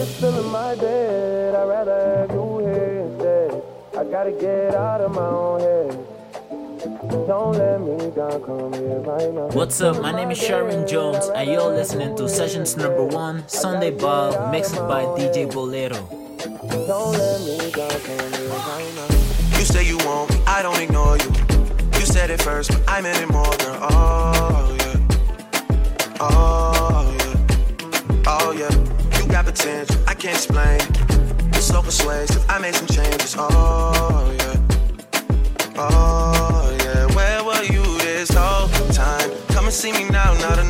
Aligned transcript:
this 0.00 0.22
in 0.22 0.46
my 0.46 0.74
bed. 0.76 1.54
I'd 1.54 1.68
rather 1.68 1.98
have 2.16 2.30
you 2.30 2.58
here 2.58 3.00
instead. 3.04 3.62
I 3.98 4.04
gotta 4.04 4.32
get 4.32 4.74
out 4.74 5.00
of 5.00 5.12
my 5.12 5.26
own 5.26 5.60
head. 5.60 6.06
What's 9.52 9.80
up? 9.82 10.00
My 10.00 10.12
name 10.12 10.30
is 10.30 10.38
Cherwin 10.38 10.88
Jones, 10.88 11.28
and 11.28 11.50
you're 11.50 11.70
listening 11.80 12.16
to 12.16 12.28
sessions 12.28 12.76
number 12.76 13.04
one, 13.04 13.46
Sunday 13.48 13.90
Baile, 13.90 14.50
mixed 14.50 14.76
by 14.76 15.02
DJ 15.18 15.46
Boléreaux. 15.52 16.06
You 19.58 19.64
say 19.66 19.86
you 19.86 19.98
won't, 19.98 20.30
I 20.48 20.62
don't 20.62 20.80
ignore 20.80 21.18
you. 21.18 21.30
You 21.98 22.06
said 22.06 22.30
it 22.30 22.40
first, 22.40 22.70
but 22.70 22.82
I 22.88 23.02
meant 23.02 23.20
it 23.20 23.30
more, 23.30 23.54
girl. 23.58 23.78
Oh, 23.90 24.76
yeah. 24.78 26.20
Oh 26.20 26.59
potential. 29.50 29.96
I 30.06 30.14
can't 30.14 30.36
explain. 30.36 30.80
It's 31.54 31.66
so 31.66 31.82
persuasive. 31.82 32.44
I 32.48 32.58
made 32.58 32.74
some 32.74 32.86
changes. 32.86 33.34
Oh 33.36 34.32
yeah. 34.38 34.56
Oh 35.76 36.76
yeah. 36.84 37.06
Where 37.16 37.44
were 37.44 37.64
you 37.64 37.82
this 37.98 38.30
whole 38.30 38.68
time? 38.92 39.30
Come 39.48 39.64
and 39.64 39.74
see 39.74 39.92
me 39.92 40.04
now, 40.08 40.32
not 40.34 40.58
enough 40.58 40.69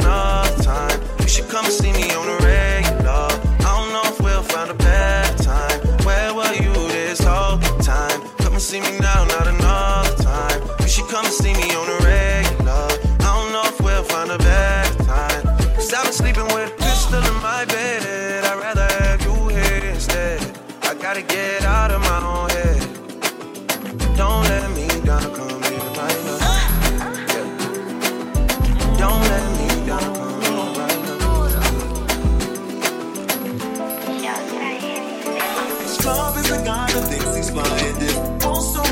love 36.30 36.44
is 36.44 36.50
the 36.50 36.64
kind 36.64 36.96
of 36.96 37.08
things 37.08 37.36
explained. 37.36 38.02
It's 38.02 38.44
also 38.44 38.89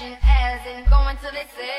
like 0.00 0.18
as 0.26 0.66
in 0.66 0.84
going 0.90 1.16
till 1.18 1.32
they 1.32 1.46
say 1.56 1.75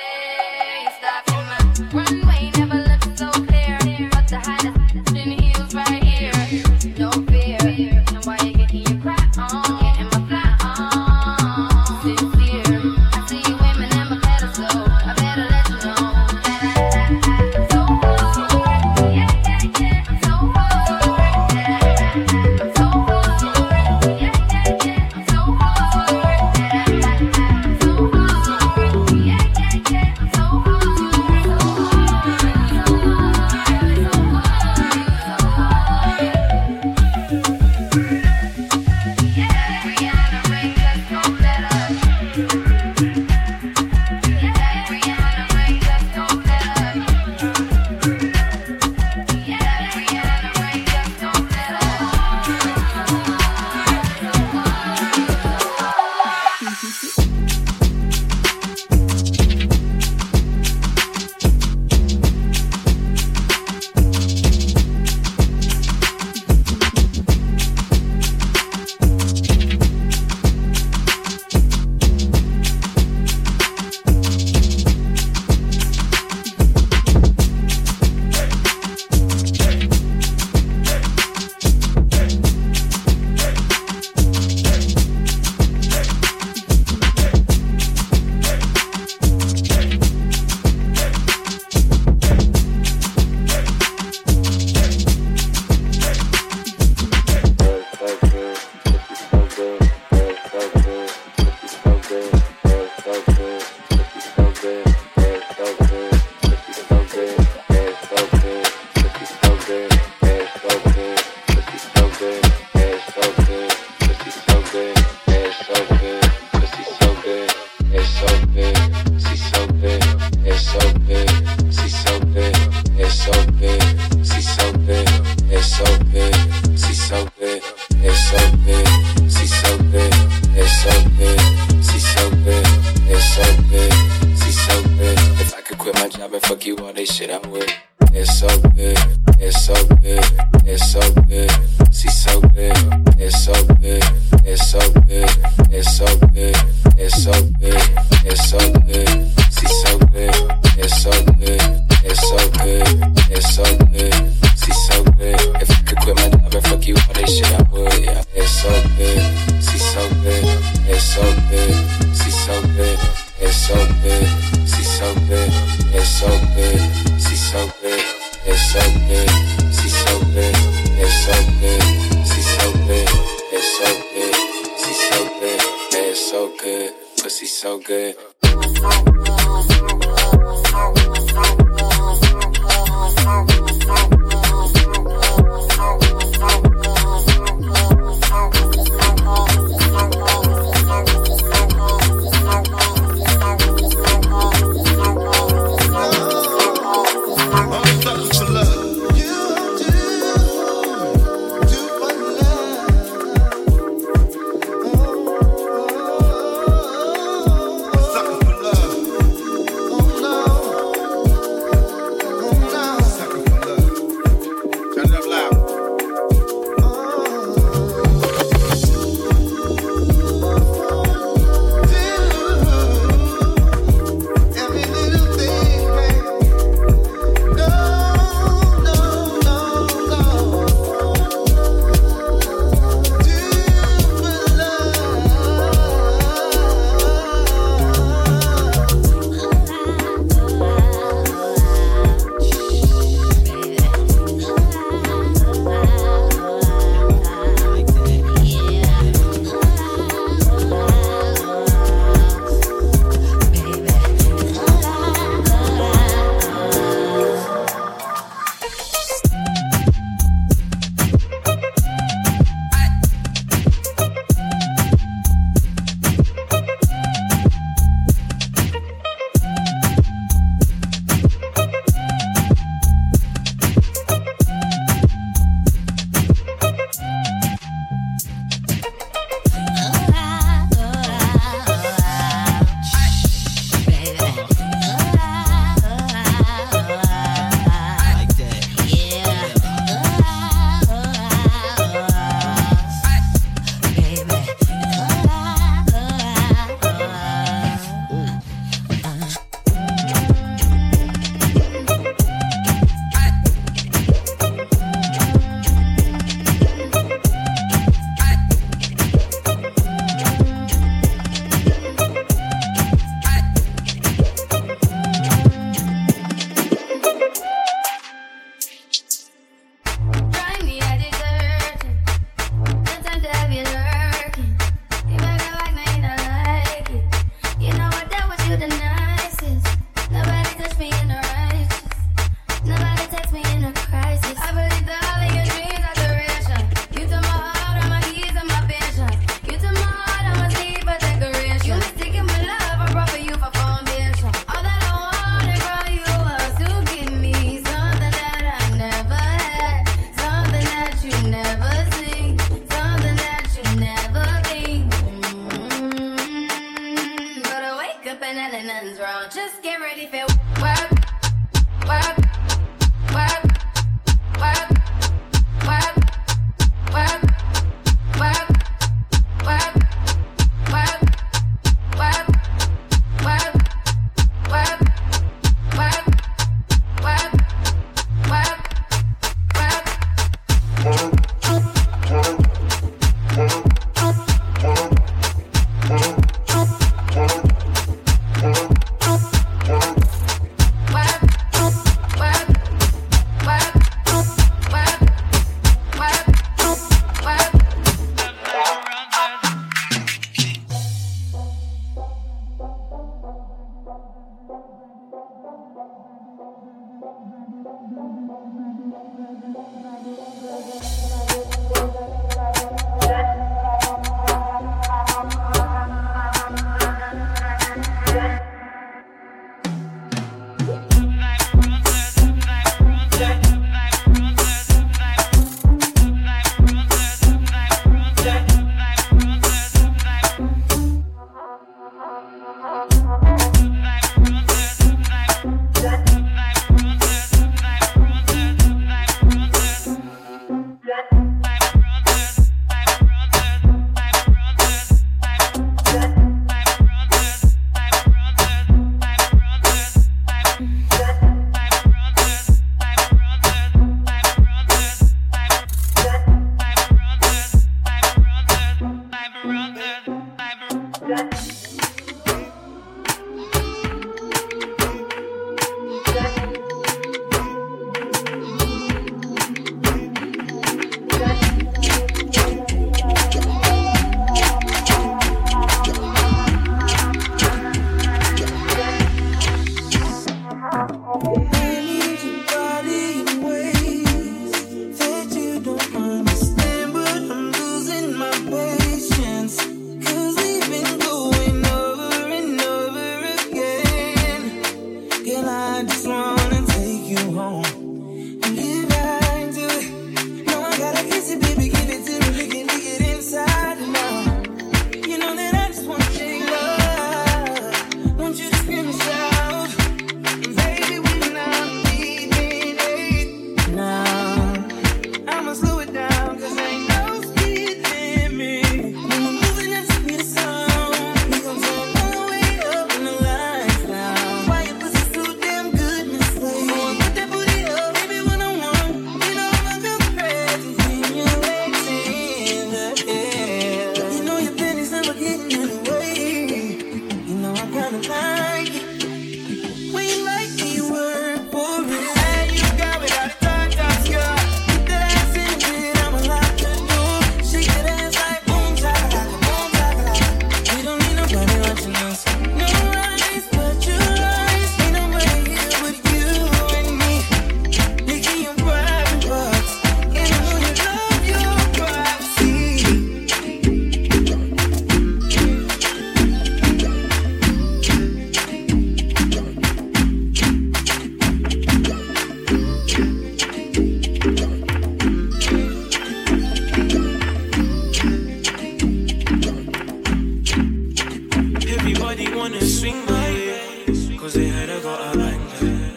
my. 583.05 584.17
Cause 584.19 584.33
they 584.33 584.47
heard 584.49 584.69
I 584.69 584.79
got 584.81 585.15
a 585.15 585.17
banger. 585.17 585.91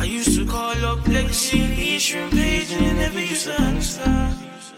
I 0.00 0.04
used 0.04 0.38
to 0.38 0.46
call 0.46 0.84
up 0.84 1.00
Lexi, 1.00 1.58
Leisha, 1.74 2.16
and 2.16 2.32
Paige, 2.32 2.72
and 2.72 2.86
they 2.86 2.92
never 2.94 3.20
used 3.20 3.46
to 3.46 3.60
answer. 3.60 4.02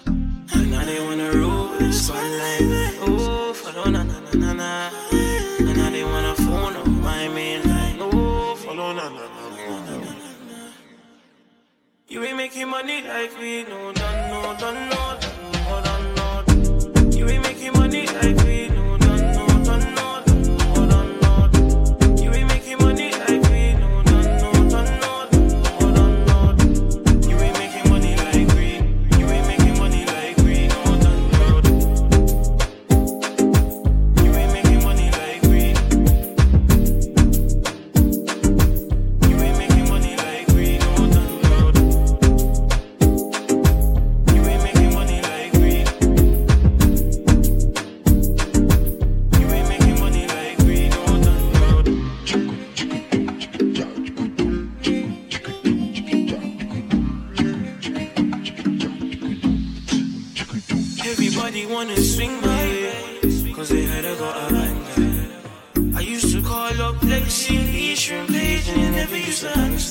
And 0.07 0.71
now 0.71 0.85
they 0.85 1.01
wanna 1.01 1.31
roll 1.33 1.69
this 1.79 2.09
one 2.11 2.33
like. 2.39 2.95
Oh, 3.03 3.53
follow 3.53 3.91
na 3.91 4.03
na 4.05 4.21
na 4.21 4.33
na 4.43 4.53
na. 4.53 4.91
And 5.59 5.77
now 5.77 5.91
they 5.91 6.05
wanna 6.05 6.35
phone 6.35 6.77
up 6.77 6.87
my 6.87 7.29
main 7.29 7.63
line. 7.69 7.99
Oh, 8.01 8.55
follow 8.57 8.93
na 8.93 9.09
na 9.09 9.25
na 9.37 9.77
na 9.87 9.97
na. 9.99 10.13
You 12.09 12.25
ain't 12.25 12.37
making 12.39 12.69
money 12.69 13.03
like 13.03 13.37
we, 13.39 13.65
no, 13.65 13.93
done, 13.93 14.31
know, 14.31 14.57
done, 14.59 14.89
no, 14.89 15.19
done. 15.21 15.28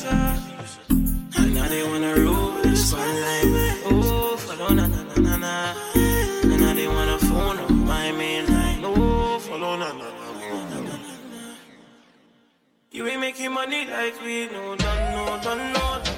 And 0.10 1.54
now 1.54 1.68
they 1.68 1.84
wanna 1.84 2.16
roll 2.16 2.54
with 2.54 2.64
the 2.64 2.76
spotlight. 2.76 3.46
Oh, 3.86 4.38
follow 4.38 4.70
na 4.74 4.88
na 4.88 5.04
na 5.04 5.16
na 5.28 5.36
na. 5.38 5.74
And 6.44 6.60
now 6.62 6.74
they 6.74 6.88
wanna 6.88 7.18
phone 7.20 7.58
on 7.60 7.86
my 7.86 8.12
main 8.12 8.46
line. 8.48 8.82
Oh, 8.86 9.40
follow 9.40 9.76
na 9.78 9.90
na 9.94 10.08
na 10.20 10.30
na 10.72 10.80
na. 10.88 10.96
You 12.92 13.08
ain't 13.08 13.22
making 13.22 13.52
money 13.52 13.86
like 13.86 14.16
we 14.24 14.48
no 14.48 14.76
done 14.76 15.04
no 15.16 15.24
done 15.44 15.74
no 15.74 15.86
done 16.04 16.17